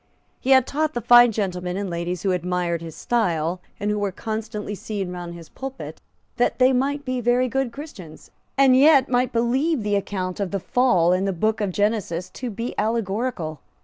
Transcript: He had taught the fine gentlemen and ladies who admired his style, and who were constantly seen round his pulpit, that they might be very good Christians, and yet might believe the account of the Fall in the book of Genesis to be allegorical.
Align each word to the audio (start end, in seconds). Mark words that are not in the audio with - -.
He 0.39 0.49
had 0.49 0.65
taught 0.65 0.95
the 0.95 0.99
fine 1.01 1.31
gentlemen 1.31 1.77
and 1.77 1.87
ladies 1.87 2.23
who 2.23 2.31
admired 2.31 2.81
his 2.81 2.95
style, 2.95 3.61
and 3.79 3.91
who 3.91 3.99
were 3.99 4.11
constantly 4.11 4.73
seen 4.73 5.11
round 5.11 5.35
his 5.35 5.47
pulpit, 5.47 6.01
that 6.37 6.57
they 6.57 6.73
might 6.73 7.05
be 7.05 7.21
very 7.21 7.47
good 7.47 7.71
Christians, 7.71 8.31
and 8.57 8.75
yet 8.75 9.09
might 9.09 9.31
believe 9.31 9.83
the 9.83 9.95
account 9.95 10.39
of 10.39 10.49
the 10.49 10.59
Fall 10.59 11.13
in 11.13 11.25
the 11.25 11.31
book 11.31 11.61
of 11.61 11.69
Genesis 11.71 12.31
to 12.31 12.49
be 12.49 12.73
allegorical. 12.79 13.59